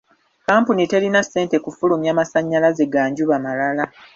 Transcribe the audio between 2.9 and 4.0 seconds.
ga njuba malala.